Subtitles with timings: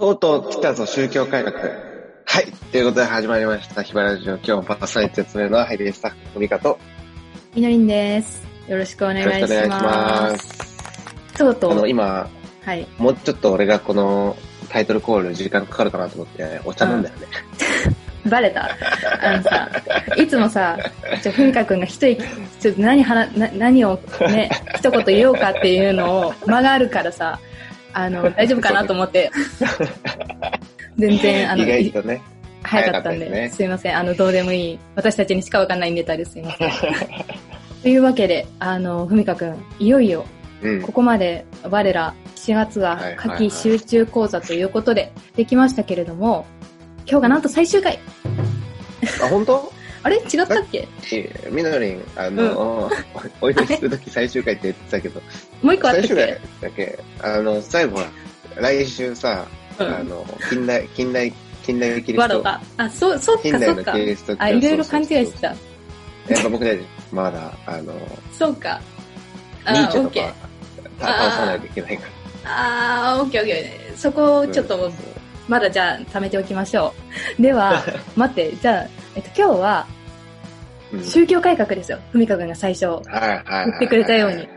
[0.00, 1.58] とうとう来たぞ、宗教改革。
[1.58, 2.50] はい。
[2.72, 3.82] ということで始まりました。
[3.82, 4.36] ヒバラジオ。
[4.36, 6.78] 今日もパーソナリティを務めるのは、ハイビースタッフ、ふみかと。
[7.54, 8.42] みのりんです。
[8.66, 9.40] よろしくお願いします。
[9.40, 11.02] よろしくお願いします。
[11.38, 12.30] あの、とうとう、今、
[12.64, 12.86] はい。
[12.96, 14.38] もうちょっと俺がこの
[14.70, 17.26] タイトルコール時間かかるかなと思って、お茶飲んだよね。
[18.24, 18.70] バレた
[19.20, 19.70] あのさ、
[20.16, 20.78] いつもさ、
[21.22, 22.22] ちょ、ふみかくんが一息、
[22.58, 27.38] ちょっと何話、な何をね、一言言おうかっていうのを間があるからさ、
[27.92, 29.30] あの、大丈夫かなと思って。
[30.98, 32.22] 全然、あの、意外とね。
[32.62, 33.96] 早かったんで、すねすいません。
[33.96, 34.78] あの、どうでもいい。
[34.94, 36.70] 私たちにしかわかんないネタですいません。
[37.82, 40.26] というわけで、あの、ふみかくん、いよいよ、
[40.62, 40.92] うんこ。
[40.92, 46.44] こまで我ら4月は夏はい季集中講座ということでできましたけれども、
[47.06, 47.98] 今日がなんと最終回
[49.24, 49.79] あ、本当？
[50.02, 50.16] あれ？
[50.16, 50.88] 違ったっけ？
[51.50, 52.90] みのりん、あの、
[53.40, 55.20] お祈りするとき最終回って言ってたけど、
[55.62, 58.06] もう一個あったっ最終回けだけ、あの、最後は、
[58.56, 59.46] 来週さ、
[59.78, 59.86] うん。
[59.86, 61.32] あの、近代、近代、
[61.64, 62.20] 近代キリスト。
[62.20, 62.60] ワロが。
[62.76, 63.92] あ、そう、そっか近代のそっか。
[63.92, 65.46] キリスト教あ、いろいろ勘違いしてた。
[65.48, 65.54] や
[66.38, 66.80] っぱ僕たち、
[67.12, 67.92] まだ、あの、
[68.38, 68.80] そうか。
[69.64, 70.32] あニーチェ
[71.00, 72.04] 倒さないといけないか
[72.44, 73.96] あー、オッケーオッケー。
[73.96, 74.52] そこをら。
[74.52, 74.92] ちょっと、
[75.48, 76.94] まだじゃあ貯めておきましょ
[77.38, 77.42] う。
[77.42, 77.82] では、
[78.16, 79.86] 待って、じゃあ、えっと、今日は
[80.92, 81.98] うん、宗教改革ですよ。
[82.10, 82.86] ふみかくんが最初。
[82.86, 82.96] 言
[83.76, 84.48] ってくれたように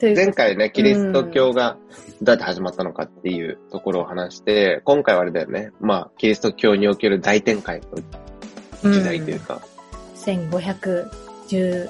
[0.00, 1.76] 前回ね、キリスト教が
[2.22, 5.72] どうやって始まったのかっていうところを話して、今回はあれだよね。
[5.78, 7.82] まあ、キリスト教における大展開
[8.82, 9.60] の時代というか、
[10.16, 11.88] 1517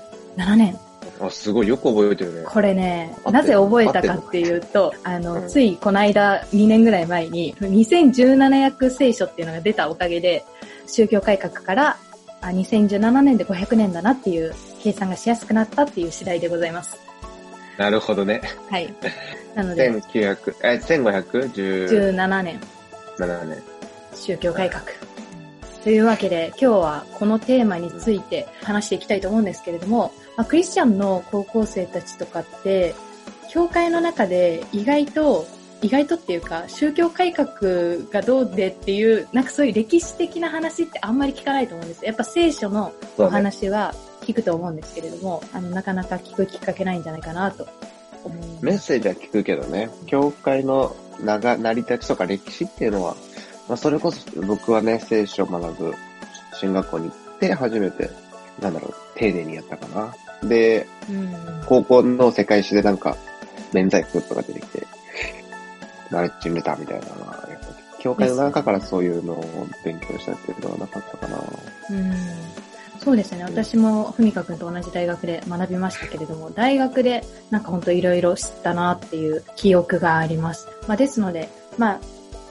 [0.56, 0.76] 年。
[1.22, 2.42] あすごいよく覚えてるね。
[2.46, 10.44] これねなぜ覚えたかっていうと、あうの、んついこの間2年ぐらい前に、2017訳聖書っていうのが出たおかげで、
[10.92, 11.96] 宗教改革から、
[12.42, 16.98] あ2017年で500年だなっていう計算がしやすくなったっていう次第でございます。
[17.76, 18.42] なるほどね。
[18.70, 18.92] はい。
[19.54, 22.60] なので、1900、え、1517 17年
[23.48, 23.62] 年。
[24.14, 24.84] 宗教改革。
[25.82, 32.94] というわけで、今日はこのテーマについて話していきたいと思うんですけれども、まあ、クリスチャンの高校生たちとかって、
[33.50, 35.46] 教会の中で意外と、
[35.82, 37.48] 意外とっていうか、宗教改革
[38.10, 42.04] がどうでっていう、なんかそういう歴史的な話ってあんまり聞かないと思うんです。
[42.04, 43.28] やっぱ聖書のお。
[43.28, 47.66] 話は聞くと思うんですけれども、あの、なかなか聞くきっかけないんじゃないかなと
[48.24, 48.64] 思います。
[48.64, 53.16] メッセージは聞くけどね、教会の長成り立ちとか歴史っていうのは、
[53.68, 55.94] まあ、それこそ僕はね、聖書を学ぶ
[56.54, 58.10] 進学校に行って初めて、
[58.60, 60.48] なんだろう、丁寧にやったかな。
[60.48, 61.34] で、うん。
[61.66, 63.16] 高校の世界史でなんか、
[63.72, 64.86] 免罪符とか出てきて、
[66.10, 67.66] ナレッジメタみたいなのは、やっぱ
[67.98, 71.38] 教会の中からそういうのを勉強したっていうのはなかったかな。
[71.90, 72.60] うん
[73.02, 73.44] そうですね。
[73.44, 80.68] 私もふみかくんと同じ大学で学びましたけれども、大学でなんか本当いろいろ知ったなっていう記憶があります。
[80.86, 82.00] まあ、ですので、まあ、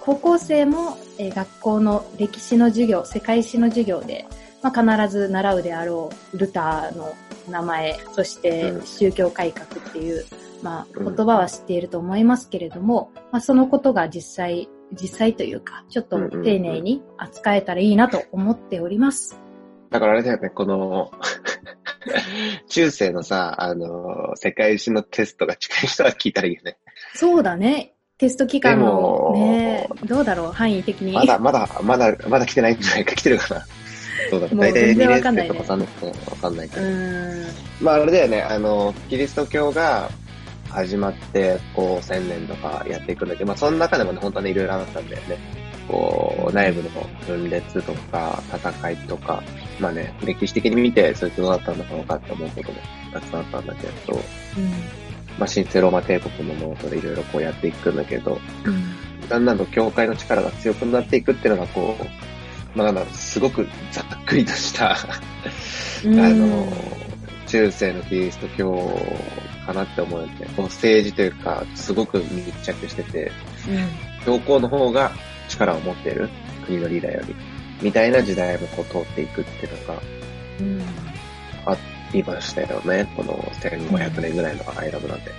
[0.01, 4.25] 高校生も、えー学校の歴史の授業、世界史の授業で、
[4.63, 7.13] まあ、必ず習うであろうルターの
[7.49, 10.25] 名前、そしてうん宗教改革っていう、
[10.61, 19.39] まあ、うん言葉は知っていると思いますけれども、まあ、そのことが実際、実際というか、ちょっと丁寧に扱えたらいいなと思っております。
[19.89, 21.11] だからあれだよね、この、
[22.67, 26.77] 中世のさ、あの、世界史のテストが近い人は聞いたらいいよね。
[27.15, 27.93] そうだね。
[28.17, 31.13] テスト期間でのもね、どうだろう、範囲的に。
[31.13, 33.65] まだ、まだ、まだ、まだ来てないんじゃないか、来てるかな。
[34.29, 37.85] そうだ大体2全然わ年生とか3年生わかんないけうど。
[37.85, 40.09] まああれだよね、あの、キリスト教が
[40.69, 45.37] 始まって、こう、1000年とかやっていくんだけど、まあその中でもね、本当にいろいろあったんだよね。
[45.87, 46.89] こう、内部の
[47.25, 49.41] 分裂とか、戦いとか、
[49.79, 52.77] まあね、歴史的に見て、それどうだったのかなって思うことも
[53.11, 54.19] たくさんあったんだけど、う
[54.61, 54.69] ん。
[55.39, 59.27] まあ神聖ローマ帝国のもとでいろいろこうやっていくんだけど、うん。
[59.27, 62.03] だんだんと教会の力が強くなっていくっていうのがこう、
[62.75, 64.97] まあすごくざっくりとした、あ
[66.05, 66.67] の、
[67.47, 68.99] 中世のキリスト教
[69.65, 70.47] かなって思うよね。
[70.55, 73.31] こう政治というか、すごく密着してて、
[74.25, 75.11] 教皇の方が
[75.47, 76.29] 力を持っている
[76.65, 77.35] 国のリーダーより、
[77.81, 80.01] みたいな時代もこう通っていくっていうのが
[80.59, 80.81] うん。
[81.65, 81.77] あ
[82.13, 83.11] りましたよね。
[83.15, 85.31] この1500年ぐらいの間のなんで。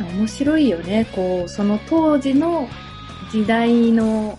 [0.00, 1.06] 面白いよね。
[1.12, 2.68] こう、その当時の
[3.30, 4.38] 時代の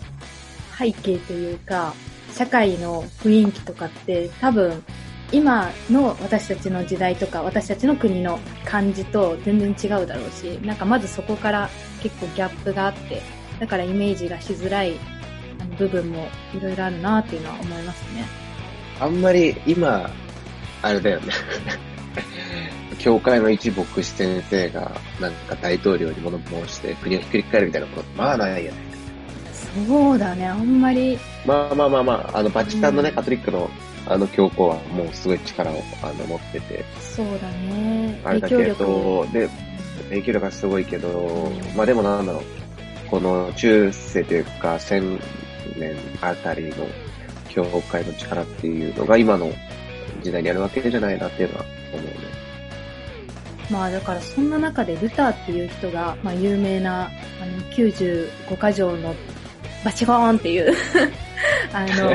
[0.78, 1.94] 背景というか、
[2.38, 4.84] 社会の雰囲気とかって多分、
[5.32, 11.68] 今の私たちの時代とか私たちの国の感じと全然違うだろうし、なんかまずそこから
[12.00, 13.22] 結構ギャップがあって、
[13.58, 14.92] だからイメージがしづらい
[15.78, 18.24] 部分もいろいろあるなっていうのは思いますね。
[19.00, 20.08] あんまり今、
[20.82, 21.32] あれだよね。
[23.00, 28.87] 教会の一牧師先生が、なんか大統領に物申して国をひっくり返るみたいなこと、まあないよね。
[29.86, 31.18] そうだね、あんまり。
[31.44, 33.70] まあまあまあまあ、あの、バチカンのね、うんカトリックの、
[34.06, 38.20] あの、教皇はもうすごい力を、あの、持ってて、そうだね。
[38.24, 38.56] あれだけ。
[38.56, 39.48] ど、で、
[40.08, 42.42] 影響力がすごいけど、まあでもなんだろう、
[43.10, 45.18] この中世というか、千
[45.76, 46.74] 年あたりの
[47.48, 49.52] 教会の力っていうのが今の
[50.22, 52.12] 時代にあるわけじゃないなっていうのは思うね。
[53.70, 57.08] まあだからそんな中でルターっていう人が、まあ有名な、あ
[57.46, 59.14] の、95箇条の
[59.84, 60.72] バチコーンっていう、
[61.72, 62.12] あの、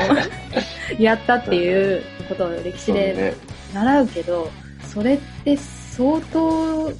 [0.98, 3.34] やったっていうことを歴史で。
[3.72, 4.50] 習うけど、
[4.86, 6.92] それって相当、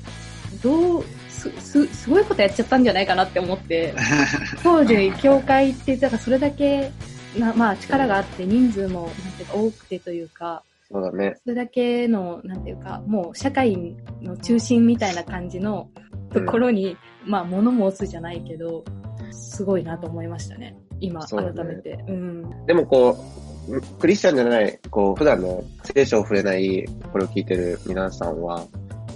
[0.63, 3.95] どう、す、す、すごいことやっちゃったんじゃないかなって思って、
[4.63, 6.91] 当時、教会って、だからそれだけ、
[7.39, 11.35] なまあ力があって人数も、なんていうか多くてというか、そうだね。
[11.43, 15.89] それだけの、なんていうか、もう社会の中心みたいな感じの
[16.33, 18.85] ところに、まあ物申すじゃないけど、
[19.35, 20.77] すごいなと思いましたね。
[21.01, 22.05] 今、改めて。
[22.09, 22.67] うん。
[22.67, 23.17] でもこ
[23.69, 28.67] う、クリスチャンじゃない、こう、普段の聖書を触れない、これを聞いてる皆さんは、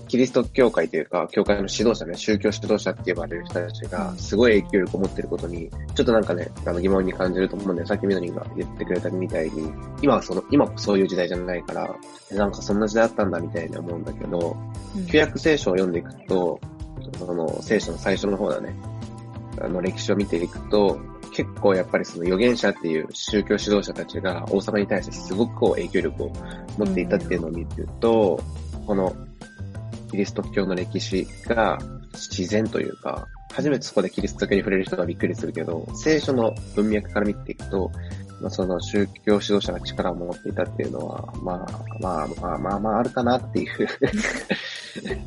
[0.09, 11.95] キリスト教会というか、教会の指導者ね、宗教指導者って呼ばれる人たちが、すごい影響力を持ってることに、ちょっとなんかね、あの疑問に感じると思うんで、さっきみのりんが言ってくれたみたいに、今はその、今もそういう時代じゃないから、
[12.33, 14.57] なんかそんな時代あったんだみたいに思うんだけど、
[14.97, 16.59] うん旧約聖書を読んでいくと、
[17.19, 18.75] その聖書の最初の方だね、
[19.63, 21.01] あの歴史を見ていくと、
[21.33, 26.33] 結構やっぱりその預言者っていう宗教指導者たちが王様に対してすごくこう影響力を
[26.79, 28.41] 持っていたっていうのを見ると、
[28.87, 29.15] この
[30.11, 31.79] キリスト教の歴史が
[32.15, 37.91] 自然というか、初めてそこでキリスト教に触れる人がびっくりするけど、聖書の文脈から見ていくと、
[38.41, 41.67] まあ、その宗教指導者が力を持っていたっていうのは、まあ
[42.01, 43.89] まあまあまあまああるかなっていう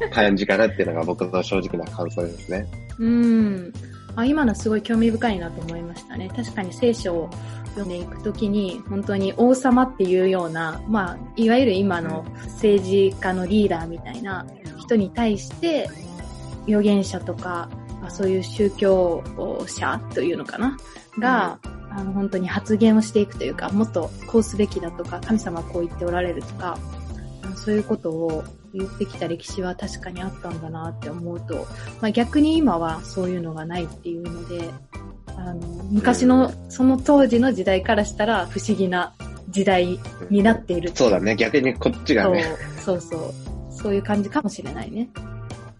[0.11, 2.65] 感じかなっていうのが僕の正直な感想ですね。
[2.99, 3.73] うん。
[4.15, 6.29] あ今のすごい興味深いなと思いましたね。
[6.35, 7.29] 確かに聖書を
[7.75, 12.25] 読んでいくときに、本当に王様っていうような、まあ、いわゆる今の
[12.55, 14.45] 政治家のリーダーみたいな
[14.77, 15.89] 人に対して、
[16.67, 17.69] 預言者とか、
[18.01, 19.23] まあそういう宗教
[19.67, 20.77] 者というのかな？
[21.17, 21.59] が、
[21.89, 26.77] あの本当に発言をしていくというか、もっとこうすべきだとか、神様はこう言っておられるとか、
[27.51, 28.43] のそういうことを
[28.73, 31.67] 言ってきた歴史は確かにあったんだなって思うと、
[32.01, 34.69] まあ、逆に今はそういうのがないっていうので、
[35.27, 39.13] あの昔の、その当時の時代からしたら不思議な
[39.49, 39.99] 時代
[40.29, 41.35] になっているそうだね。
[41.35, 42.45] 逆にこっちがね。
[42.83, 43.33] そうそうそう。
[43.71, 45.09] そういう感じかもしれないね。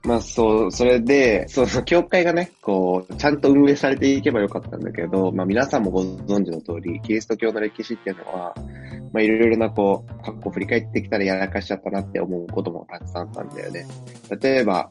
[0.04, 8.56] まあそう、それで、その教会がね、こう、ちゃんと運営されていけばよかったんだけど、まあ皆さんもご存知の通り、キリスト教の歴史っていうのは、
[9.14, 13.86] まあいろいろなこう、過去振り返ってきたらやらかしちゃったなって思うこともたくさんあったんだよね。
[14.42, 14.90] 例えば、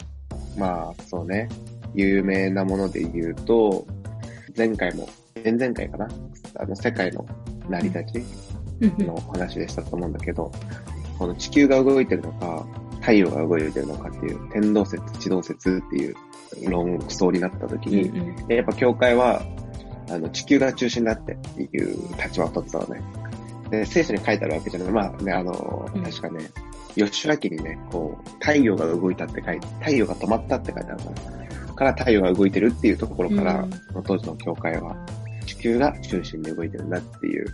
[0.56, 1.48] まあそうね、
[1.94, 3.84] 有名なもので言うと、
[4.56, 5.08] 前回も、
[5.42, 6.08] 前々回かな
[6.56, 7.26] あの世界の
[7.68, 10.52] 成り立ちの話でしたと思うんだけど、
[11.18, 12.66] この地球が動いてるのか、
[13.00, 16.16] 太陽が動いてるのかっていう、天動説、地動説っていう
[16.68, 19.42] 論争になった時に、うんうんやっぱ教会は、
[20.10, 23.02] あの、地球が中心だっていう立場を取ってたのね。
[23.70, 24.92] で、聖書に書いてあるわけじゃない。
[24.92, 26.50] まあね、あの、うん確かね、
[26.96, 33.70] 吉明にね、こう、太陽が動いたって書いて、太陽が止まったって書いてあるから、から太陽が動いてるっていうところから、うん
[34.04, 34.96] 当時の教会は、
[35.46, 37.46] 地球が中心で動いてるんだっていう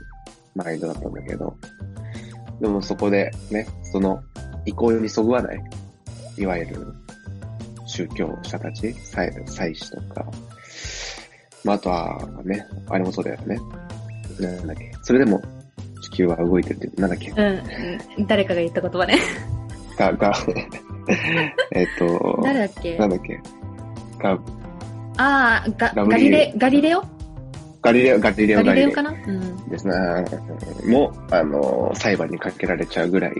[0.54, 1.56] マインドだったんだけど、
[2.60, 4.22] でもそこでね、その
[4.66, 5.60] 意向にそぐわない、
[6.38, 6.86] いわゆる
[7.86, 10.26] 宗教者たち、祭祭司とか、
[11.64, 13.58] まあ、あとはね、あれもそうだよね。
[14.38, 14.92] なんだっけ？
[15.02, 15.40] それでも
[16.02, 17.30] 地球は動いてるって、なんだっけ？
[17.30, 17.38] うん
[18.18, 18.26] うん。
[18.26, 19.18] 誰かが言った言葉ね。
[19.98, 20.32] が、が、
[21.72, 22.98] えっと、誰だっけ？
[22.98, 23.40] なんだっけ？
[24.18, 24.38] が、
[25.18, 27.02] ああ、ガリレ、ガリレオ？
[27.86, 29.12] ガリレオ、ガリレオ、ガガリレオかな？
[29.12, 29.68] うん。
[29.68, 29.94] ですね。
[30.86, 33.34] も、あの、裁判にかけられちゃうぐらい、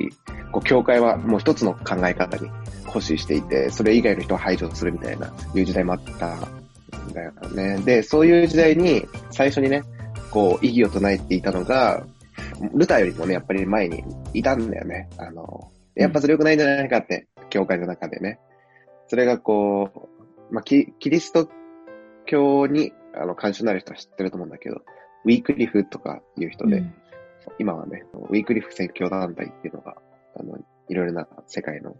[0.53, 2.49] こう、教会はもう一つの考え方に
[2.87, 7.79] 固執していて、それ以外の人を排除するみたいな、いう時代もあったんだよね。
[7.85, 9.83] で、そういう時代に、最初にね、
[10.31, 12.07] こう、意義を唱えていたのが、
[12.73, 15.09] ルターよりもね、やっぱり前にいたんだよね。
[15.19, 18.38] あの、やっぱそれ良くないんじゃないかって、教会の中でね。
[19.09, 20.09] それがこ
[20.50, 21.49] う、まあ、キキリスト
[22.26, 24.83] 教に、あの、関心のある人は知ってると思うんだけど、
[25.25, 26.95] ウィークリフとかいう人で、うん
[27.59, 29.97] 今はね、ウィークリフ宣教団体っていうのが、
[30.39, 30.59] あの、
[30.89, 31.97] いろいろな世界の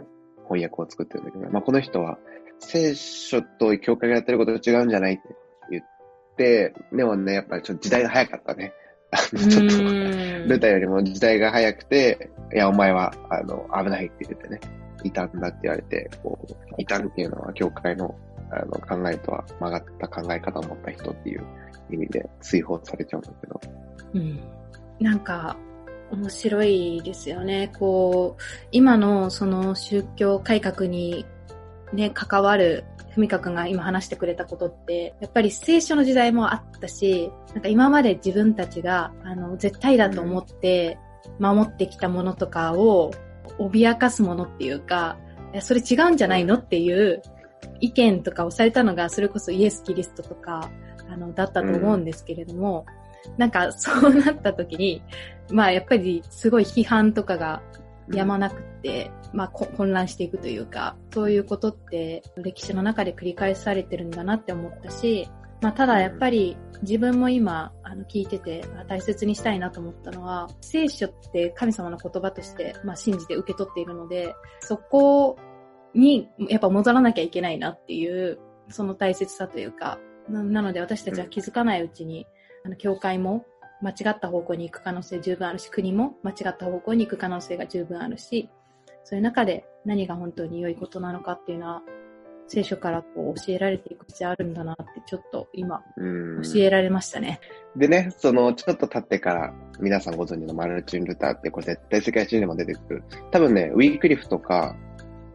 [0.49, 2.19] 翻訳を作ってるんだけど、まあ、この人は、
[2.59, 5.23] 聖書と教会がやってることと違うんじゃないって
[5.71, 5.85] 言っ
[6.37, 8.73] て、でもね、やっぱりちょっと時代が早かったね。
[9.13, 14.61] あのちょっと、うんルタよりも時代が早くて、いや、お前は、あの、危ないって言ってね、
[15.03, 18.15] 異端だって言われて、こう、異端っていうのは教会の
[18.51, 21.45] あの、考えとは曲がった考え方を持った人っていう
[21.91, 23.61] 意味で追放されちゃうんだけど。
[24.15, 24.41] うん。
[25.01, 25.57] なんか、
[26.11, 27.73] 面白いですよね。
[27.79, 31.27] こう、今のその宗教改革に
[31.93, 40.99] ね、関わるふみかくんが今話してくれたことって、やっぱり聖書の時代もあったし、なんか今まで自分たちが、あの、絶対だと思って
[41.39, 43.13] 守ってきたものとかを
[43.59, 45.17] 脅かすものっていうか、
[45.61, 47.23] それ違うんじゃないのっていう
[47.81, 50.71] 意見とかをされたのが、それこそイエス・キリストとか、
[51.09, 52.87] あの、だったと思うんですけれども、
[53.27, 55.03] うん、なんかそうなった時に、
[55.51, 57.63] まあやっぱりすごい批判とかが
[58.13, 65.29] やまなくて、まあ混乱していくというか、そういうことって歴史の中で繰り返されてるんだなって思ったし、
[65.61, 75.37] まあただやっぱり自分も今あの聞いてて大切にしたいなと思ったのは、聖書って神様の言葉としてまあ信じて受け取っているので、そこ
[75.97, 78.39] にやっぱ戻らなきゃいけないなっていう、
[78.69, 79.99] その大切さというか、
[80.29, 82.27] なので私たちは気づかないうちに、
[82.65, 83.47] あの、教会も
[83.81, 88.49] 間違った方向に行く可能性十分あるし、国も間違った方向に行く可能性が十分あるし、
[89.05, 91.83] そういう中で何が本当に良いことなのかっていうのは、
[92.49, 97.41] 聖書からこう教えられていく必要あるんだなってちょっと今、教えられましたね。
[97.77, 103.05] でね、そのちょっと経ってから皆さんご存知のマルチン・ルターってこれ絶対世界史にも出てくる。
[103.33, 104.77] 多分ね、ウィークリフとか、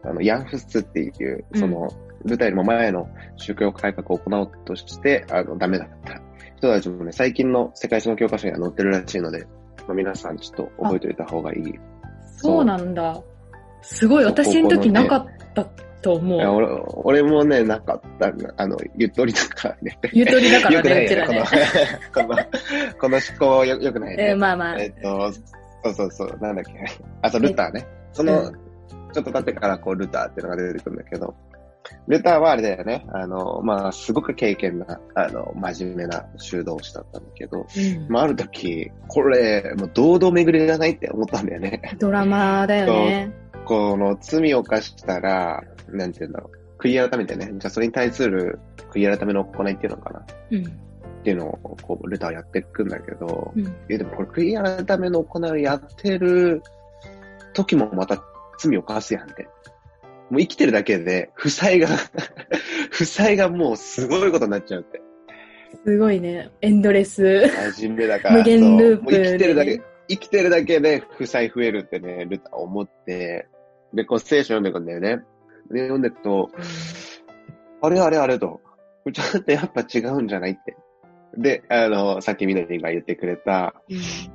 [0.04, 1.88] あの、ヤンフスっていう、その、
[2.24, 6.20] ルターよりも前の宗教改革を行おうとして、あの、ダメだった
[6.56, 9.46] 人たちもね、最近の世界史の教科書には載ってるらしいので、
[9.86, 11.74] まあ、皆さんちょっと覚えておいた方がいい。
[12.36, 13.20] そうなんだ。
[13.82, 15.64] すごい、私の時なかった
[16.02, 16.38] と思う。
[16.38, 16.66] いや俺
[17.04, 18.32] 俺もね、なかった。
[18.56, 19.98] あの、ゆとりだからね。
[20.12, 21.44] ゆとりだからね、うちらね。
[22.12, 22.44] この、 この、
[23.00, 24.30] この思考よよくないね。
[24.30, 24.78] えー、まあまあ。
[24.78, 25.32] えっと、
[25.84, 26.72] そうそうそう、なんだっけ。
[27.22, 27.86] あと、ルターね。
[28.12, 28.71] その、うん
[29.12, 31.34] ちょっと経ってからこう、ルターっていうのが出てくるんだけど、
[32.08, 33.06] ルターはあれだよね。
[33.12, 41.96] あの、まあ、すごく経験な、あの、真面目な修道士だったんだけど、うん、まあ、ある時、これ、もう堂々巡りじゃないって思ったんだよね。
[41.98, 43.32] ドラマだよね。
[43.64, 46.82] この罪を犯したら、なんて言うんだろう。
[46.82, 47.48] 悔い改めてね。
[47.52, 48.58] じゃあそれに対する
[48.92, 50.26] 悔い改めの行いっていうのかな。
[50.50, 50.66] うん。
[50.66, 50.70] っ
[51.22, 56.62] ていうのを、こう、ルターはやっていくんだけど、うん、え、でもこれ悔い改めの行いをやってる
[57.52, 58.16] 時もまた
[58.68, 59.48] 罪を犯すやんって。
[60.30, 61.88] もう生きてるだけで、負債が
[62.90, 65.02] 負債がもうすごいことになっちゃうって。
[65.84, 66.50] すごいね。
[66.60, 67.48] エンドレス。
[67.76, 68.36] 真面目だから。
[68.36, 73.48] 無限ループ、生きてるだけ、生きてるだけで負債増えるってね、ルター思って、
[73.92, 75.22] で、こう聖書読んでいくんだよね。
[75.70, 76.50] で、読んでいくと、
[77.82, 78.60] あれあれあれと、
[79.12, 80.76] ちょっとやっぱ違うんじゃないって
[81.36, 83.74] で、あの、さっきみなりが言ってくれた、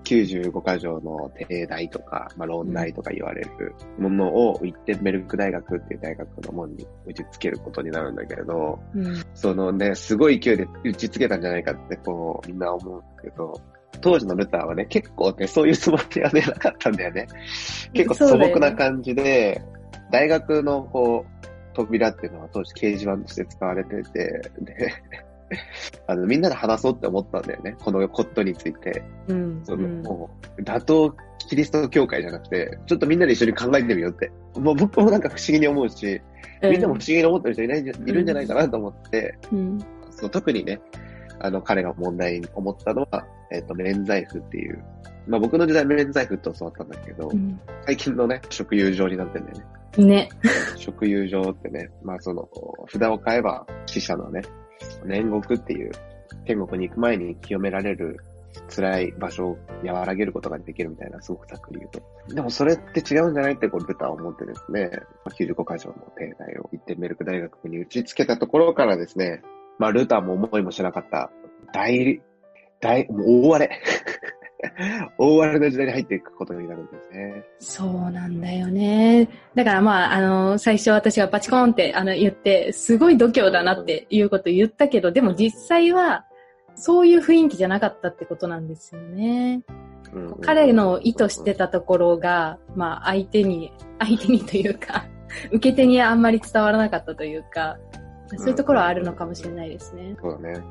[0.03, 13.61] 95箇条の定題とか、まあ、論題とか言われるものを、イッテンベルク大学っていう大学の門に打ち付けることになるんだけど、うん、そのね、すごい勢いで打ち付けたんじゃないかって、こう、みんな思うんだけど、
[14.01, 17.27] 当時のルターはね、結構ね、そういうつもりはね、なかったんだよね。
[17.93, 19.61] 結構素朴な感じで、
[20.11, 21.37] 大学のこう、
[21.73, 24.93] 扉っていうのは当時掲示板として使われてて、で、
[26.07, 27.75] あの、みんなで話そうって思ったんだよね。
[27.79, 29.03] このコットについて。
[29.27, 29.61] うん。
[29.63, 31.13] その、もう、打倒
[31.47, 34.31] キリスト教会じゃなくて、ちょっとみんなで一緒に考えてみようって。
[34.59, 36.21] もう僕もなんか不思議に思うし、
[36.61, 39.79] みんなも不思議に思ってる人いない、いるんじゃないかなと思って、うん、
[40.11, 40.81] そう特にね、
[41.39, 44.83] あの、彼が問題に思ったのは、えっ、ー、と、免罪符っていう。
[45.27, 49.57] まあ僕の時代免罪符って教わったんだけど、うん、最近のね、食友状になってんだよ
[49.97, 50.05] ね。
[50.05, 50.29] ね。
[50.77, 52.47] 食友状ってね、まあその、
[52.89, 54.41] 札を買えば死者のね、
[55.05, 55.91] 煉獄っていう
[56.45, 58.17] 天国に行く前に清められる
[58.69, 62.33] 辛い場所を和らげることができるみたいな、すごくざっくり言うと。
[62.33, 64.91] でもそれって違うんじゃないってこうルターは思ってですね、
[65.25, 69.41] 95箇条の定題を一点メルク大学に打ち付けたところからですね、
[69.79, 71.31] まあルターも思いもしなかった
[71.73, 72.21] 大、
[72.79, 73.81] 大、大荒れ。
[75.17, 77.43] 大荒れの時代に入っていくことになるんですね。
[77.59, 79.29] そうなんだよね。
[79.55, 86.25] だからまあ、あの、最初私がパチコンってあの言って、すごい度胸だなっていうこと言ったけど、でも実際は、
[86.75, 89.61] そういう雰囲気じゃなかったってことなんですよね。
[90.13, 95.05] うんうん、彼の意図してたところが、まあ相手に、相手にというか、
[95.51, 97.77] 受け手にあんまり伝わらなかったというか、
[98.37, 100.15] そういうところはあるのかもしれないですね。
[100.23, 100.61] うん、そうだね。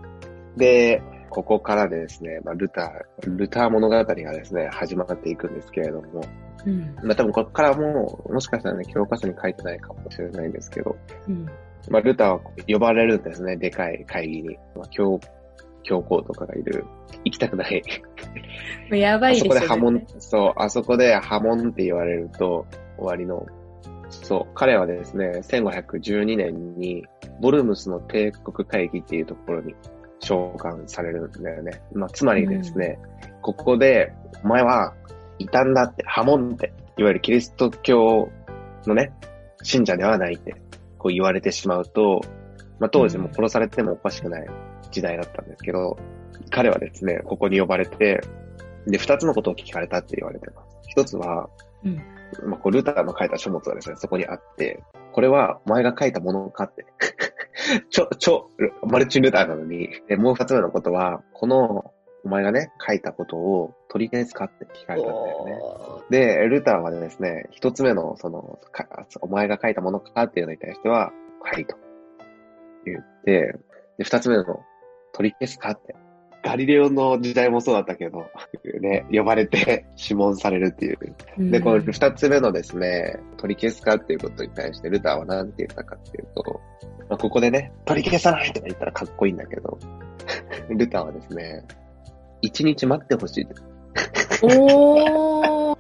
[0.57, 1.03] で、
[1.37, 6.25] ここからですね、まあ、ルター、ルター物語がですね、始まっていくんですけれども、
[6.65, 10.97] うん、まあ多分ここからもう、もしかしたらね、教科書に書いてないかもしれないんですけど、
[11.29, 11.47] うん、
[11.91, 14.57] まあルターは呼ばれるんですね、でかい会議に。
[14.75, 15.21] まあ、教、
[15.83, 16.87] 教皇とかがいる。
[17.25, 17.83] 行きたくない。
[18.91, 22.67] やばいですよ、ね、あそこで波紋、そう、あそこで波紋って言われると
[22.97, 23.47] 終わりの。
[24.09, 27.05] そう、彼はですね、1512年に、
[27.43, 29.75] ボルムスの帝国会議っていうところに
[30.21, 31.83] 召喚されるんだよね。
[31.93, 34.13] まあ、つまりですね、うん、ここで、
[34.45, 34.95] お前は
[35.39, 38.31] 異端だって、破門って、いわゆるキリスト教
[38.87, 39.13] のね、
[39.63, 40.55] 信者ではないって、
[40.99, 42.21] こう言われてしまうと、
[42.79, 44.47] まあ、当時も殺されてもおかしくない
[44.91, 45.97] 時代だったんですけど、
[46.51, 48.21] 彼はですね、ここに呼ばれて、
[48.87, 50.77] で、二つのことを聞かれたって言われてます。
[50.89, 51.49] 一つは、
[51.85, 51.97] うん、
[52.49, 54.83] まあ、こうルターの書いた書物がですね、そこにあって、
[55.13, 56.87] これはお前が書いたものかって。
[57.91, 58.51] ちょ、ちょ、
[58.83, 61.93] マルチンルターなのに、でもう二つ目のことは、この、
[62.25, 66.19] お前がね、書いたことを取り返すかって聞かれたんだよね。
[66.19, 68.59] で、ルターはですね、一つ目の、その、
[69.21, 71.77] お前が書いたものかっていうのに対しては、はいと。
[72.85, 73.57] 言って、
[73.99, 74.45] で、二つ目の、
[75.13, 75.95] 取り消すかって。
[76.47, 78.31] ガリレオの時代もそうだったけど、
[78.81, 81.51] ね、呼ばれて 諮問されるっていう。
[81.51, 86.61] で、この二つ目のですね、取り消すかっていうことに対してルターは何て言ったかっていうと、
[87.09, 89.77] まあ、ここでね、取り消さないとか言ったらかっこいいんだけど、
[90.71, 91.65] ルターはですね、
[92.43, 93.47] 一日待ってほしい。
[94.45, 95.77] おー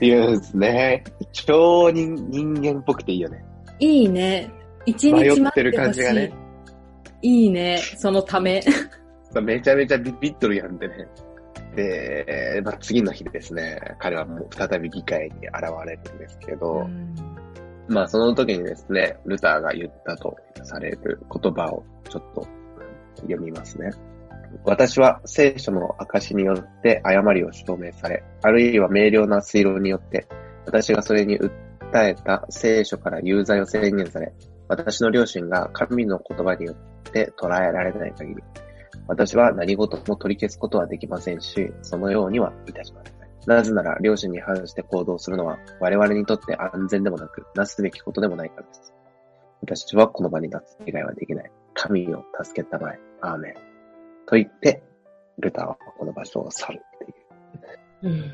[0.00, 1.02] 言うんですね。
[1.32, 3.44] 超人人間っぽくていいよね。
[3.80, 4.48] いいね。
[4.86, 6.32] 一日待ってる感じがね。
[7.20, 8.62] いいね、そのため。
[9.40, 10.94] めちゃめちゃビビッとるやんでね。
[11.74, 16.86] で、まあ、次の日ですね、彼はもう再び議会に現れるんですけど、
[17.88, 22.46] まあその時にですね、ルターが言ったとされる言葉をちょっと
[23.16, 23.90] 読みますね。
[24.64, 30.26] 私は聖書の証によって誤りを証明され、あるいは明瞭な推論によって、
[30.66, 31.50] 私がそれに訴
[31.94, 34.32] えた聖書から有罪を宣言され、
[34.68, 36.76] 私の両親が神の言葉によっ
[37.12, 38.42] て捉えられない限り、
[39.08, 43.22] 私は何事も取り消すことはできませんし、そのようにはいたしません。
[43.46, 48.94] なぜなら、両親に反して行動するのは、我々にとって安全でもなく、なすべきことでもないからです。
[49.62, 51.50] 私はこの場に立つ以外はできない。
[51.74, 53.00] 神を助けたまえ。
[53.20, 53.54] アーメン。
[54.26, 54.82] と言って、
[55.38, 56.98] ルターはこの場所を去るっ
[58.02, 58.14] ていう。
[58.14, 58.30] うん、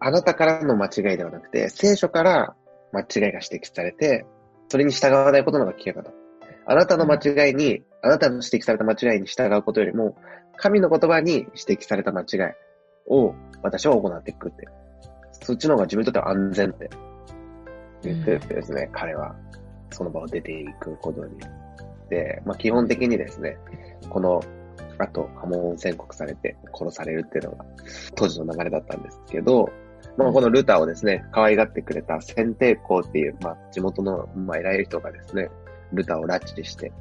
[0.00, 2.56] あなたからの間違いではなくて、聖書から
[2.92, 4.26] 間違いが指摘されて、
[4.68, 6.14] それに従わないことのが危険だと。
[6.70, 10.16] あなたの間違いに、あなたの指摘された間違いに従うことよりも、
[10.56, 12.38] 神の言葉に指摘された間違い
[13.06, 14.68] を私は行っていくって。
[15.32, 16.90] そっちの方が自分にとっては安全って
[18.02, 19.34] 言ってですね、うん、彼は
[19.90, 21.38] その場を出ていくことに。
[22.10, 23.56] で、まあ基本的にですね、
[24.10, 24.42] この
[24.98, 27.64] あと、破門宣告されて殺されるっていうのが
[28.14, 29.70] 当時の流れだったんですけど、
[30.16, 35.48] まあ、このルターをですね、可愛がってくれた選定校っていう、まあ、地元の、まあ、偉い人がですね、
[35.92, 36.92] ルターを拉致して、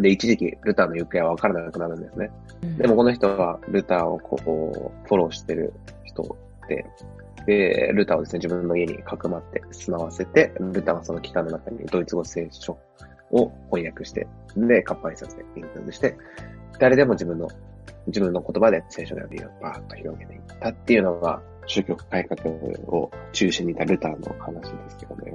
[0.00, 2.30] で、一時期、ルターの行方は分からなくなるんですね。
[2.62, 5.72] うん、でもこの人は、ルターをこう、フォローしてる
[6.04, 6.36] 人
[6.68, 6.86] で、
[7.46, 12.78] で、ルターをですね、自分の家にかくまって住まわせて、ルターはその期間の中にドイツ語聖書
[13.30, 16.16] を翻訳して、で、活版印刷で印刷して、
[16.78, 17.48] 誰でも自分の、
[18.06, 22.54] 自分の言葉で聖書の読みをバーッと広げていったっていうのが、宗教改革
[22.88, 25.34] を中心にいたルターの話ですけどね。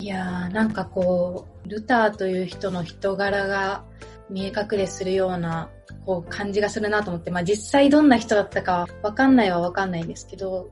[0.00, 3.84] いやー、なんかこう、ルターという人の人柄が
[4.30, 5.70] 見え隠れするような、
[6.04, 10.70] こう感じがするなと思って、まあ実際どんな人だったかわかんないはわかんないんですけど、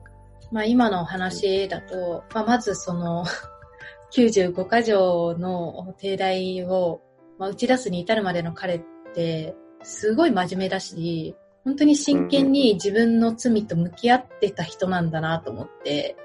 [0.51, 3.25] まあ今の話だと、まあまずその
[4.13, 7.01] 95箇条の定題を、
[7.37, 8.81] まあ、打ち出すに至るまでの彼っ
[9.13, 11.35] て、すごい真面目だし、
[11.67, 16.15] 本当に真剣に自分の罪と向き合ってた人なんだなと思って、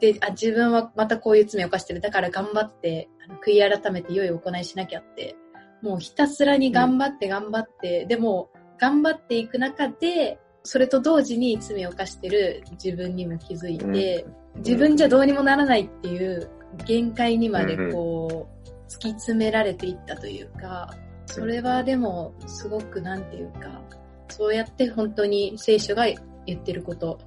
[0.00, 2.00] で、あ、自分はまたこういう罪を犯してる。
[2.00, 5.36] だから頑張って、あの悔い改めて良い行いしなきゃって。
[5.82, 12.64] もうひたすらに頑張って頑張って、うん、でも、頑張っていく中で、それと同時に罪を犯してる。
[12.72, 14.26] 自分にも気づいて、
[14.56, 16.50] うん、自分じゃどうにもならないっていう
[16.84, 20.92] 限界にまでこう、突き詰められていったというか、
[21.26, 23.80] それはでも、すごくなんていうか、
[24.28, 26.06] そうやって本当に聖書が
[26.46, 27.18] 言ってること、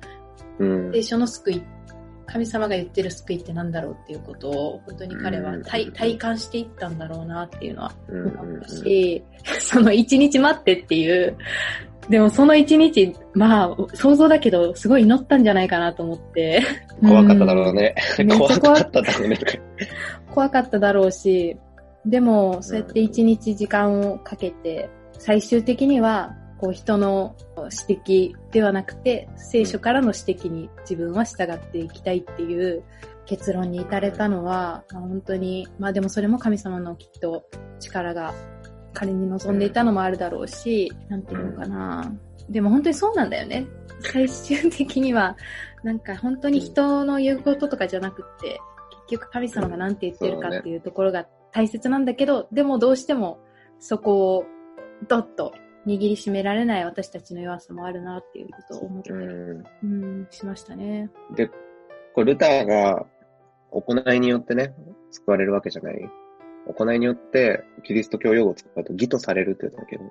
[0.60, 1.64] うん、聖書の救い、
[2.26, 11.38] 神様が言ってる救いって何だろうっていうことを、本当に彼は体うん、体感していったんだろうなっていうのは思ったし、うんうん、 その一日待ってっていう、
[12.10, 16.64] でもその一日、まあ、想像だけど、すごい祈ったんじゃないかなと思って。
[17.02, 17.96] 怖かっただろうね。
[18.36, 19.40] 怖かっただろうね。
[20.34, 21.56] 怖かっただろうし、
[22.06, 27.36] でも、そうやって一日時間をかけて、最終的にはこう人の
[27.88, 32.84] 指摘ではなくて、聖書からの指摘に自分は従っていきたいっていう
[33.26, 37.46] 結論に至れたのは、まあ、本当に、まあでもそれも神様のきっと
[37.80, 38.34] 力が
[38.94, 42.12] 彼に望んでいたのもあるだろうし、なんていうのかな。
[42.50, 43.68] でも本当にそうなんだよね。
[44.02, 45.38] 最終的には、
[45.84, 48.60] なんか本当に人の言うこととかじゃなくて、
[49.08, 53.40] 結局神様が何て言ってるかっていうところが大切なんだけど、でもどうしても
[53.80, 54.46] そこを
[55.08, 55.54] ドッと
[55.86, 59.64] 握りしめられない私たちの弱さもあるなっていうことを思って、うん。
[59.84, 61.10] うん、しましたね。
[61.36, 61.50] で、
[62.14, 63.06] これルターが
[63.72, 64.74] 行いによってね、
[65.12, 66.10] 救われるわけじゃない。
[66.68, 70.04] 行いによって、キリスト教用語を使うと義とされるって言うんだけど、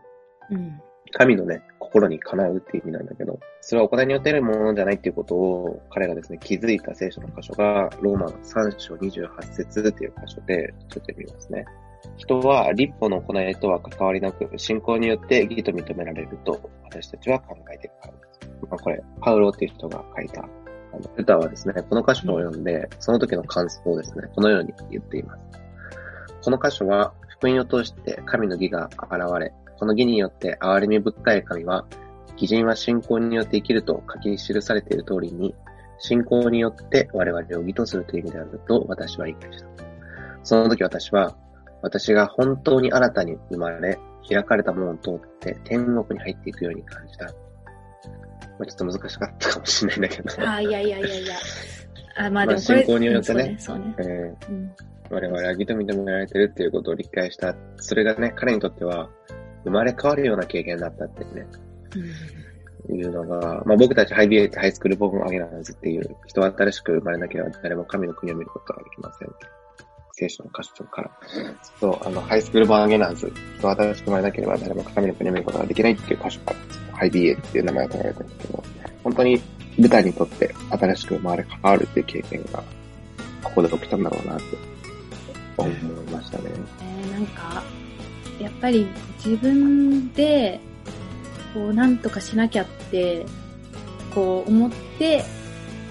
[0.50, 0.80] うん。
[1.12, 11.64] 神のね、心にかなうっていう意味なんだけど、それは行いによって得るものじゃないっていうことを、彼がですね、気づいた聖書の箇所が、ローマ3章28節っていう箇所で、ちょっと読みますね。
[12.16, 18.50] 人は立法の行いとは関わりなく、信仰によって義と認められると、私たちは考えているからです。
[18.70, 20.46] まあ、これ、パウロっていう人が書いた、あ
[20.96, 25.40] の、ルターはですね、この箇所を読んで、その時の感想をですね、このように言っています。
[26.42, 31.86] この箇所は、福音を通して神の義が現れ、この義によって憐れみ深い神は、
[32.32, 35.54] 義人は信仰によって生きると書き記されている通りに、
[35.98, 39.66] 信仰によって我々を義とするという意味であると私は理解した。
[40.42, 41.36] その時私は、
[41.82, 47.26] 私が本当に新たに生まれ、開かれた門を通って天国に入っていくように感じた。
[47.26, 47.32] ま
[48.64, 50.42] あ、ちょっと難しかったかもしれないんだけど。
[50.42, 51.36] ああ、いやいやいやいや。
[52.16, 53.84] あまあまあでもこれ、信仰によってねうんそうね。
[53.84, 54.72] ねえーうん
[55.10, 57.54] 我々は義と認められてるっていうことを理解した。
[57.76, 59.08] それがね、彼にとっては
[59.64, 61.46] 生まれ変わるような経験だったってね、
[62.90, 69.28] いうのが、まあ僕たち hi-b.a.と High School Born Againers っていう人は新しく生まれなければ誰も神の国を見ることができません。
[70.18, 71.10] 聖書の箇所から。
[71.78, 76.54] そう、あの、 High School Born Againers、人新しく生まれなければ誰も神の国を見ることができないっていう箇所か
[76.90, 78.64] ら、 hi-b.a.っていう名前が取られてるんですけど、
[79.04, 79.40] 本当に
[79.78, 82.64] 舞台にとって新しく生まれ変わるっていう経験が、
[83.44, 84.44] ここで起きたんだろうなって
[85.56, 85.72] 思い
[86.12, 86.50] ましたね。
[86.82, 87.62] えーなんか、
[88.40, 88.86] やっぱり
[89.24, 90.60] 自分で、
[91.54, 93.24] こう、なんとかしなきゃって、
[94.14, 95.22] こう思って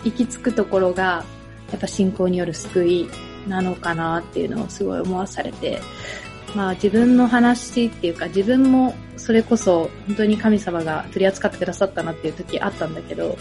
[0.03, 1.23] 行き着くところが、
[1.71, 3.09] やっぱ信仰による救い
[3.47, 5.81] なのかなっていうのをすごい思わされて、
[6.55, 13.37] まあ自分の話っていうか自分もそれこそ本当に神様が取り扱ってくださったなっていう時あったんだけど、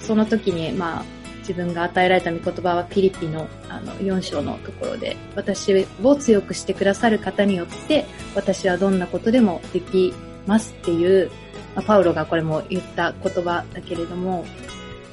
[0.00, 1.04] その時にまあ
[1.40, 10.14] 自分が与えられた御言葉はピリピのあの4章のところで、私を強くしてくださる方によって、私はどんなことでもでき
[10.46, 11.30] ますっていう、
[11.74, 14.46] まパウロがこれも言った言葉だけれども、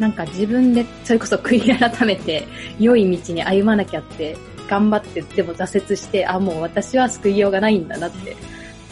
[0.01, 2.47] なんか自分でそれこそ悔い改めて
[2.79, 4.35] 良い道に歩まなきゃって
[4.67, 8.35] 頑張ってでも挫折して、あ、もう私は救いようがないんだなって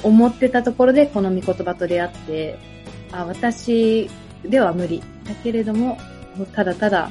[0.03, 2.59] 思ってたところでこの御言葉と出会って、
[3.11, 4.07] あ、私
[4.43, 5.01] では無理。
[5.25, 5.97] だけれども、
[6.53, 7.09] ただただ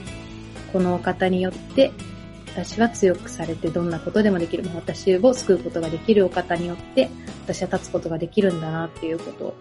[0.73, 1.91] このお方によって
[2.53, 4.63] 私は強くされてどんなことでもできる。
[4.63, 7.11] もう私を救うことができるお方によって
[7.47, 9.55] 私は立つことができるんだなっていうことを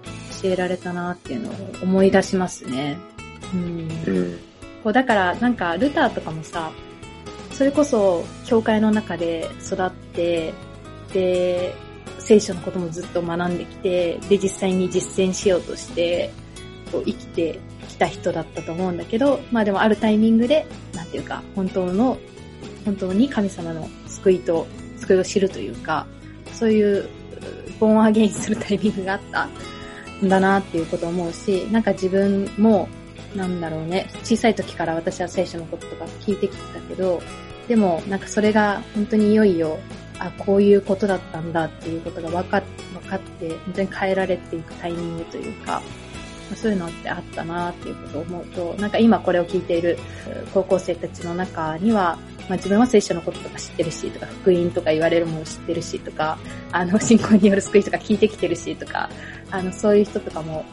[0.43, 2.97] 教えられたなっていうのを思い出しますね。
[3.53, 4.39] うんうん。
[4.83, 6.71] こうだからなんかルターとかもさ、
[7.51, 10.53] それこそ教会の中で育って、
[11.13, 11.73] で、
[12.19, 16.31] 聖書のこともずっと学んできて、で実際に実践しようとして、
[16.91, 22.17] こう生きてきた人だったと思うんだけど、まあでもあるタイミングで、なんていうか、本当の、
[22.85, 26.05] 本当に神様の救いと、救いを知るというか、
[26.53, 27.07] そういう、
[27.79, 29.47] ボーンアゲインするタイミングがあった
[30.25, 32.87] んだなっていうことを思うし、なんか自分も、
[33.35, 37.21] なんだろうね、小さい時から私は聖書のこととか聞いてきてたけど、
[37.67, 39.77] でもなんかそれが本当にいよいよ、
[40.19, 42.63] あ、こういうことだったんだっていうことが分かっ
[43.01, 45.81] 分かって、本当に変えられていくタイミングというか、
[46.55, 49.97] そういうのってあったなっていうことを思うと、なんか今これを聞いている
[50.53, 56.37] 高校生たちの中には、まあ自分は聖書のこととか知ってるし、とか福音とか言われるもの知ってるし、とか、
[56.71, 59.09] あの、信仰による救いとか聞いてきてるし、とか、
[59.51, 60.65] あの、そういう人とかも、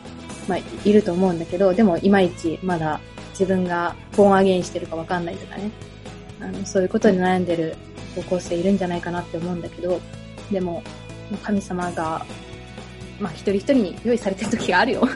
[0.48, 5.70] まあ、いると思うんだけど、でも、いまいちまだ自分がボーンアゲインしてるかわかんないとかね。
[6.40, 7.76] あの、そういうことに悩んでる
[8.14, 10.00] 高校生いるんじゃないかなって思うんだけど、
[10.50, 10.82] でも、
[11.42, 12.24] 神様が、
[13.18, 15.08] まあ、一人一人に用意されてる時があるよ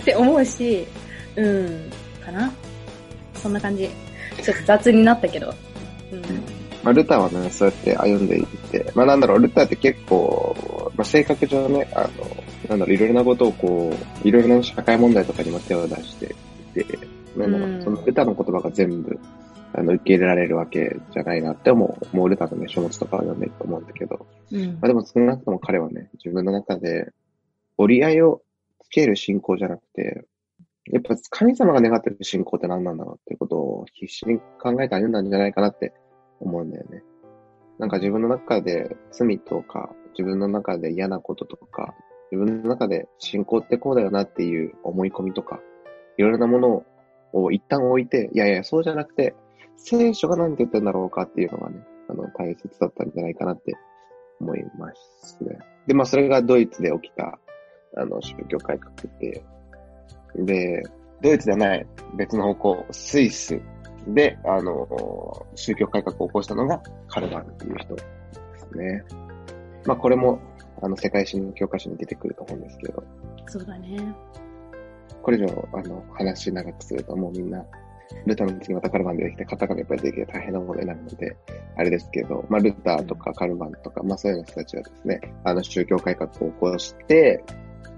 [0.00, 0.86] って思うし、
[1.36, 1.90] うん、
[2.24, 2.52] かな。
[3.34, 3.88] そんな感じ。
[4.42, 5.54] ちょっと雑になったけど。
[6.12, 6.22] うん。
[6.82, 13.92] まあ、ルターはね、そうやって歩んでいって、まあなんだろう、ルターって結構、まあ性格上ね、あの、なんだろう、いろいろなことをこ
[14.24, 16.34] う、いろいろな社会問題とかにも手を出して
[16.76, 16.98] いて、
[17.36, 19.18] なんだろう、うんそのルターの言葉が全部、
[19.72, 22.16] あの、受け入れられるわけじゃないなって思う。
[22.16, 27.12] もうルターのね、書物とかは読んでると思うんだけど、うんまあでも少なくとも彼はね、自分の中で
[27.78, 28.42] 折り合いを
[28.84, 30.24] つける信仰じゃなくて、
[30.86, 35.92] やっぱ神様が願ってる信仰って何なんだろうっていうことを必死に考えて歩んだんじゃないかなって
[36.40, 37.02] 思うんだよね。
[37.78, 41.94] なんか自分の中で罪とか、自分の中で嫌なこととか、
[42.30, 45.60] 自分の中で信仰ってこうだよなっていう思い込みとか、
[46.16, 46.84] いろいろなもの
[47.32, 49.34] を一旦置いて、いやいや、そうじゃなくて、
[49.76, 51.76] 聖書が何て言ってんだろうかっていうのがね、
[52.08, 53.74] あの、大切だったんじゃないかなって
[54.40, 55.58] 思いますね。
[55.86, 57.38] で、まあ、それがドイツで起きた、
[57.96, 59.42] あの、宗教改革で、
[60.36, 60.82] で、
[61.22, 63.60] ドイツではない別の方向、スイス
[64.08, 68.02] で、あの、宗教改革を起こしたのがカルバンっていう人で
[68.56, 69.04] すね。
[69.86, 70.40] まあ、これも、
[70.82, 73.02] あの、世界史の教科書に出てくると思うんですけど。
[73.46, 74.14] そうだね。
[75.22, 77.64] これ以上、あの、話長くするともうみんな、
[78.26, 81.36] ルターの次またカルバン出てきて、カタカナいっぱい出てきて大変なことになるので、
[81.76, 87.44] あれですけど、まあ、ルターとかカルバンとか、まあ、そういう人たちはですね、あの、宗教改革を起こして、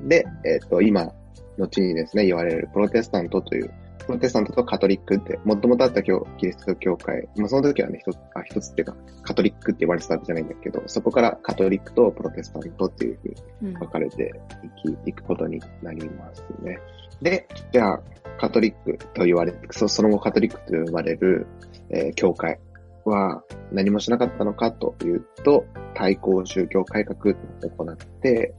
[0.02, 1.12] で、えっ、ー、と、今、
[1.58, 3.72] 後にですね、言われるプロテスタントという
[4.06, 14.32] プロテスタントとカトリックって、もともとあった教キリスト教会、まあその時はね、一つ、あ、一つっていうか、カトリックって言われてたわけじゃないんだけど、そこからカトリックとプロテスタントっていうふうに分かれて
[14.64, 16.78] いき、うん、いくことになりますね。
[17.20, 18.02] で、じゃあ、
[18.38, 21.46] カトリックと言われて、そその後カトリックと呼ばれる、
[21.90, 22.58] えー、教会
[23.04, 27.38] は何もしなかったのかというと、対抗宗教改革を
[27.68, 28.54] 行って、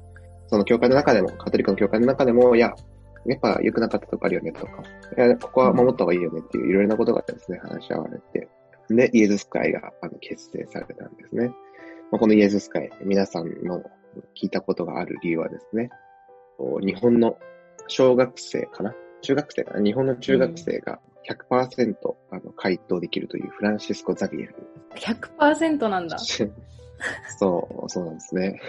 [0.48, 2.74] その教会の中でも、カトリックの教会の中でも、いや、
[3.26, 4.84] やっぱ良くなかったとこあるよねとか、
[5.18, 8.48] いやここは守った方がいいよねっていういろいろなことがですね、話し合われて、
[8.90, 11.48] で、イエズス会があの結成されたんですね。
[12.12, 13.82] まあ、このイエズス会、皆さんの
[14.36, 15.90] 聞いたことがある理由はですね、
[16.82, 17.38] 日本の
[17.88, 18.94] 小学生かな？
[19.22, 19.84] 中学生かな？
[19.84, 21.00] 日本の中学生が
[21.50, 21.96] 100%、
[22.32, 24.56] あの回答できるというフランシスコ・ザビエル。
[24.96, 26.18] 100%なんだ。
[27.40, 28.62] そう、そうなんですね。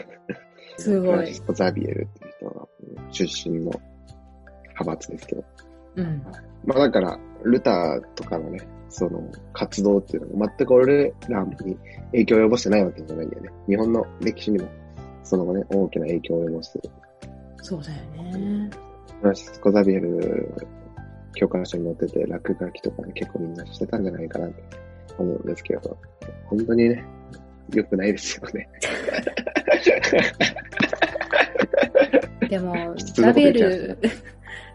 [0.79, 1.11] すごい。
[1.11, 2.69] フランシスコ・ザビエルっていう人が
[3.11, 3.73] 出身の
[4.79, 5.45] 派閥ですけど。
[5.97, 6.23] うん。
[6.65, 9.21] まあだから、ルターとかのね、その
[9.53, 11.77] 活動っていうのが全く俺らに
[12.13, 13.51] 影響を及ぼしてないわけじゃないんだよね。
[13.69, 14.69] 日本の歴史にも、
[15.23, 16.81] その後ね、大きな影響を及ぼす。
[17.63, 18.71] そうだよね。
[19.21, 20.55] フランシスコ・ザビエル、
[21.35, 24.63] 教科書に載ってて、落書きとかね、結構みんなしてたんじゃないかなって
[25.19, 25.97] 思うんですけど、
[26.47, 27.05] 本当にね、
[27.73, 28.69] 良くないですよね。
[32.49, 33.99] でも、 ザビエル、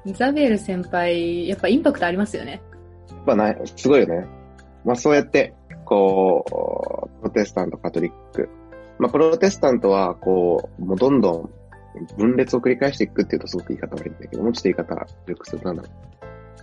[0.05, 2.61] ザビエル先輩、やっぱインパクトありますよね。
[3.09, 4.27] やっぱない、すごいよね。
[4.85, 5.53] まあそうやって、
[5.85, 8.49] こう、プロテスタント、カトリック。
[8.97, 11.49] まあプロテスタントは、こう、もうどんどん
[12.17, 15.91] 分裂を繰り返していくっていうとすごく言い方悪いんだけど、もうちょっと言い方よくするなんだろう。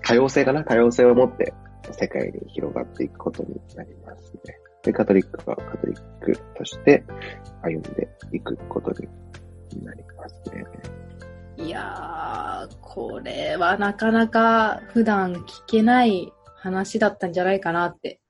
[0.02, 0.64] 多様性かな？
[0.64, 1.52] 多様性を持って
[1.90, 4.56] 世界に広がっていくことになりますね。
[4.84, 7.04] で、カトリックはカトリックとして
[7.62, 10.64] 歩んでいくことになりますね。
[11.58, 18.20] いやー、これはなかなか普段聞けない話だったんじゃないかなって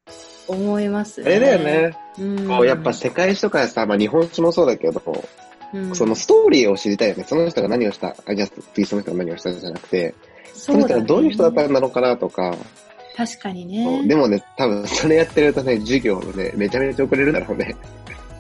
[0.48, 1.26] 思いますね。
[1.26, 1.98] あれだよね。
[2.18, 5.24] うん、こうやっぱ世界史とかさ、まあ日本史もそうだけど、
[5.74, 7.24] うん、そのストーリーを知りたいよね。
[7.24, 10.14] その人が何をした、あ、じゃあ次その人が何をしたじゃなくて、
[10.52, 12.56] そ,、の人がどういう人だったんだろうかなとか。
[13.16, 14.06] 確かにね。
[14.06, 17.74] でもね、多分それやってるとね、授業ね、めちゃめちゃ遅れるだろうね。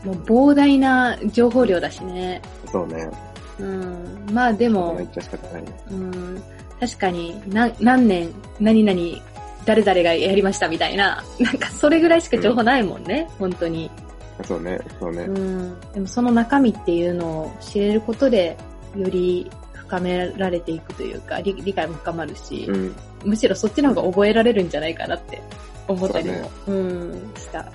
[0.04, 2.40] もう膨大な情報量だしね。
[2.70, 3.08] そうね。
[3.58, 5.02] うん、まあでも、う
[5.94, 6.42] ん、
[6.78, 9.00] 確かにな何年、何々、
[9.64, 13.90] 誰々がやりましたみたいな、 なんかそれぐらいしか情報ないもんね、うん、本当に。
[14.44, 15.22] そうね、そうね。
[15.22, 15.80] うん。
[15.94, 18.56] でもその中身っていうのを知れることで、
[18.94, 25.40] より深められていくというか、理理解も深まるし、うん、むしろそっちの方が覚えられるんじゃないかなって
[25.88, 27.66] 思ったりも、うね、うん、した。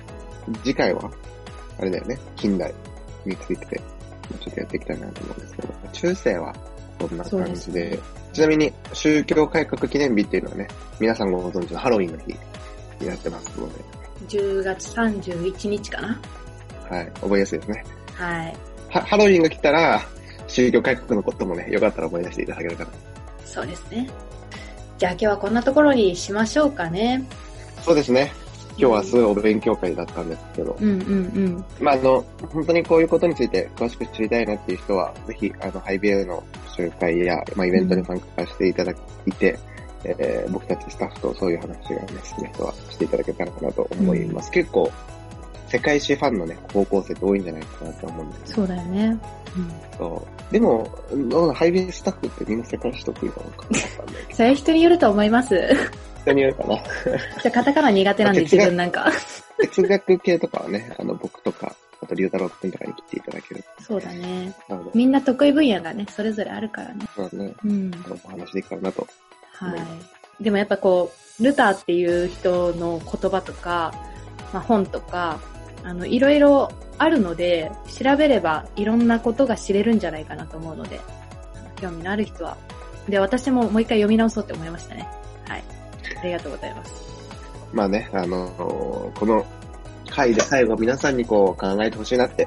[0.62, 1.10] 次回は、
[1.78, 2.72] あれだよね、近代
[3.24, 3.80] について
[4.40, 6.54] ちょっとやっていきたいなと思うんですけど、中世は
[6.98, 7.98] こんな感じで、で
[8.32, 12.34] ちなみに宗教改革記念日っていうのはね、皆さんご存知のハロウィンの日
[13.00, 13.84] になってますので。
[14.28, 16.20] 10月31日かな？
[16.88, 17.84] はい、覚えやすいですね。
[18.14, 18.56] はい。
[18.88, 20.00] はハロウィンが来たら、
[20.46, 22.90] 宗教改革のこともね、よかったら思い出していただけるかな。
[23.44, 24.08] そうですね。
[24.98, 27.24] じゃあ今日はこんなところにしましょうかね。
[27.82, 28.32] そうですね。
[28.78, 31.14] 今日はすごいお勉強会だったんですけど、うんうんう
[31.48, 31.64] ん。
[31.80, 36.42] まあ、あの、本当にこういうことについて詳しく知りたいなっていう人は、ぜひ、あの、ハイビエの
[36.76, 38.92] 集会や、まあ、イベントに参加していただ
[39.26, 39.58] いて、
[40.04, 44.46] うん、えー、僕たちスタッフとそういう話がね、好きな人はしていただけたらかなと思います。
[44.46, 44.90] うん、結構、
[45.68, 49.18] 世界史ファンのね、高校生って多いんじゃないかなと思うんです、ね、そうだよね。
[49.56, 50.31] うん、そう。
[50.52, 50.86] でも、
[51.54, 53.78] ハイビエスタッフってみんな世界史得意なのかな
[54.34, 55.56] それは人によると思います。
[56.20, 56.76] 人によるかな。
[56.76, 56.84] じゃ
[57.46, 59.10] あ、カタカナ苦手なんで、自分なんか。
[59.58, 63.64] 哲学系とかはね、あの、僕とか、あと、龍太郎くんとかに来ていただける。
[63.80, 64.54] そうだね。
[64.92, 67.06] みんな得意分野がね、それぞれあるからね。
[67.16, 67.54] そうだね。
[67.64, 67.90] うん。
[68.24, 69.06] お話できたらなと。
[69.54, 69.74] は
[70.38, 70.44] い。
[70.44, 73.94] でもやっぱこう、ルターっていう人の言葉とか、
[74.52, 75.40] まあ、本とか、
[75.84, 81.00] あの、いろいろあるので、調べればいろんなことが知れるんじゃないかなと思うので、
[81.80, 82.56] 興味のある人は。
[83.08, 85.08] で、私ももう一回読み直そうって思いましたね。
[85.46, 85.64] はい。
[86.20, 86.92] ありがとうございます。
[87.72, 89.44] まあね、あの、この
[90.08, 92.46] 回で最後皆さんにこう考えてほしいなって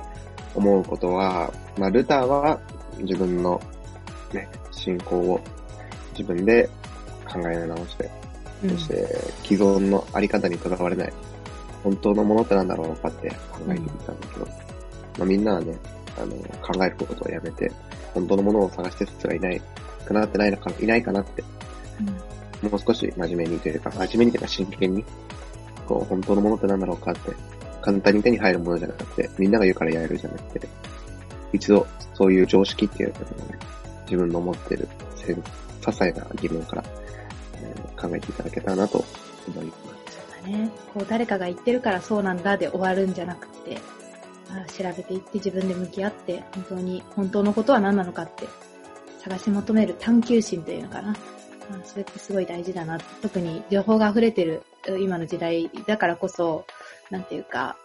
[0.54, 2.60] 思うことは、まあ、ルターは
[3.00, 3.60] 自分の
[4.34, 5.41] ね、信仰を
[6.17, 6.69] 自分で
[7.28, 8.10] 考え直して、
[8.69, 9.08] そして
[9.43, 11.13] 既存のあり方にとらわれない、
[11.86, 14.48] 本当のものってなんだろうかって考えてみたんだけど、
[15.19, 15.78] まあ、みんなはね、
[16.17, 17.71] あの、考えることをやめて、
[18.15, 19.62] 本当のものを探してる人がいない
[20.08, 21.43] かなってないのか、いないかなって、
[22.63, 25.06] うん、もう少し真面目にというか、真面目にというか真剣に、
[25.88, 27.32] こう、本当のものってなんだろうかって、
[27.82, 30.67] 簡単に手に入るものじゃなくて、みんなが言うからやるじゃなくて、
[31.54, 33.60] 一度そういう常識っていうのをね、
[34.06, 35.36] 自分の持ってる些
[35.84, 36.84] 細な疑問から、
[37.62, 39.06] えー、考えていただけたらなと
[39.48, 39.95] 思います。
[40.46, 40.72] ね。
[40.94, 43.80] こう誰かが言ってるからそうなんだで終わるんじゃなくて、
[44.78, 48.48] 調べていって自分で向き合って、本当に、本当のことは何なのかって
[49.20, 51.16] 探し求める探求心というのかな。
[51.84, 53.00] それってすごい大事だな。
[53.22, 54.62] 特に情報が溢れてる
[55.00, 56.66] 今の時代だからこそ、
[57.10, 57.78] なんていうか、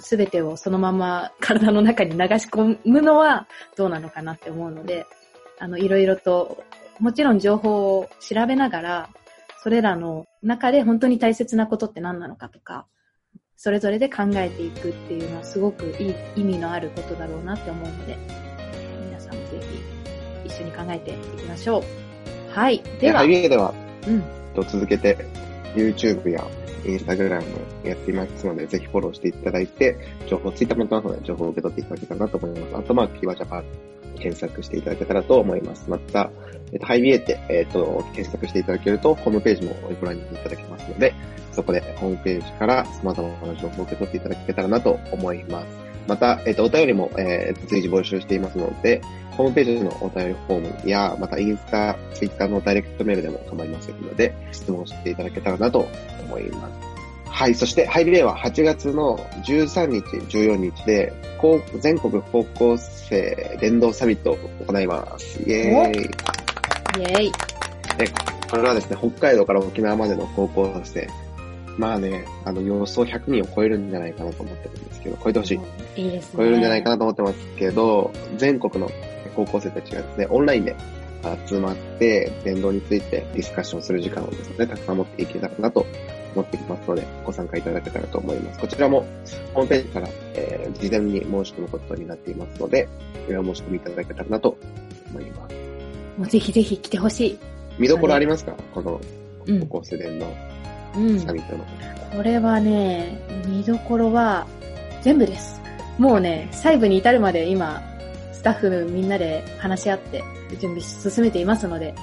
[0.00, 5.06] すべてをそのまま 体の中に流し込むのはどうなのかなって思うので、
[5.58, 6.62] あの、いろいろと、
[6.98, 9.08] もちろん情報を調べながら、
[9.62, 12.86] それらの中で本当に大切なことって何なのかとか、
[13.56, 18.16] それぞれで考えていくっていうのはすごくいい意味のあることだろうなって思うので、
[19.04, 19.60] 皆さんもぜ
[20.44, 22.52] ひ一緒に考えていきましょう。
[22.52, 22.82] はい。
[23.00, 23.26] では。
[23.26, 23.74] では、
[24.06, 24.22] うん。
[24.54, 25.16] と続けて
[25.74, 26.44] YouTube や
[26.84, 27.42] Instagram
[27.84, 29.96] やっていますので、ぜひフォローしていただいて、
[30.28, 32.76] 情報、Twitter もやってますので、情報を受け取っていただけたらなと思います。
[32.76, 33.64] あと、まあ、キーワージャパン
[34.16, 35.88] 検索していただけたらと思います。
[35.88, 36.30] また、
[36.72, 41.14] えっと、ハイビエって、えっと、検索していただけると、ホームページもご覧いただけますので、
[41.52, 45.66] そこでホームページから様々な情報を受け取っていただけたらなと思います。
[46.06, 55.86] また、えっと、お便りも、えー、随時募集していますので、ホームページのお便りフォームや、またインスタ、ツイッターのダイレクトメールでも構いませんので、質問していただけたらなと
[56.24, 56.97] 思います。
[57.30, 57.54] はい。
[57.54, 60.02] そして、ハイリレーは8月の13日、
[60.36, 61.12] 14日で、
[61.80, 65.40] 全国高校生連動サミットを行います。
[65.42, 66.02] イェーイ。
[66.02, 67.32] イェーイ。
[68.50, 71.08] これはですね、北海道から沖縄までの高校生、
[71.76, 75.54] まあね、あの、予想100人を超えるんじゃないかなと思ってるんですけど、超えてほし
[75.96, 76.02] い。
[76.02, 76.38] いいですね。
[76.38, 78.90] 超えるんじゃないかなと思ってますけど、全国の
[79.36, 80.74] 高校生たちがですね、オンラインで
[81.46, 85.86] 集まって、電動についてディスカッションする時間をですね、たくさん持っていけたらなと
[86.34, 88.60] 思っていますので、ご参加いただけたらと思います。
[88.60, 89.04] こちらも、
[89.54, 92.88] ホームページから、えー、事前に申し込むことになっていますので、
[93.26, 94.56] それを申し込みいただけたらなと
[95.10, 95.54] 思います。
[96.18, 97.38] もうぜひぜひ来てほしい。
[97.78, 98.52] 見どころありますか？
[98.74, 99.00] この、
[99.60, 100.26] 高校生電の
[100.94, 101.64] サミットの、
[102.12, 104.46] うん、これはね、見どころは
[105.02, 105.60] 全部です。
[105.96, 107.82] もうね、細部に至るまで今、
[108.32, 110.22] スタッフみんなで話し合って
[110.60, 111.94] 準備進めていますので、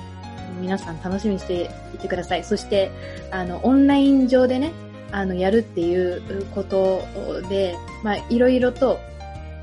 [0.61, 2.43] 皆さん楽しみにしていてください。
[2.43, 2.91] そして、
[3.31, 4.71] あの、オンライン上でね、
[5.11, 7.01] あの、やるっていうこと
[7.49, 8.99] で、まあ、いろいろと、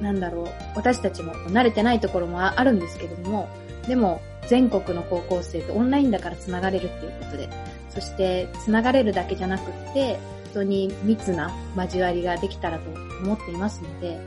[0.00, 3.48] なんだろう、私たちも慣れてないところもあるんですけども、
[3.86, 7.48] でも、全国の高校生とオンラインだから繋がれるっていうことで、
[7.90, 10.18] そして繋がれるだけじゃなくって、
[10.54, 12.90] 本当に密な交わりができたらと
[13.22, 14.18] 思っていますので、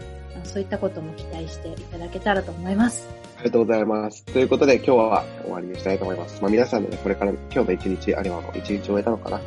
[0.45, 3.07] そういったことも期待していただけたらと思います。
[3.37, 4.25] ありがとうございます。
[4.25, 6.41] ということで今日は終わりにしたいと思います。
[6.41, 9.41] まあ皆さんのね、これから今日の一日、あるいは一日終えたのかな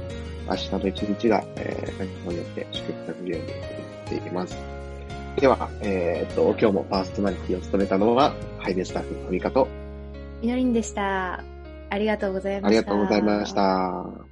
[0.49, 4.57] 明日の一日が、えー、何日によって祝福されるように思っています。
[5.41, 9.69] では、えー、っと、今日もパーソナリティを務めたのは、ハイネスタッフのミカと、
[10.43, 11.45] みのりんでした。
[11.91, 12.79] ありがとうございました。
[12.79, 14.28] ありがとうございました。